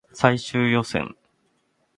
[0.13, 1.13] 最終予選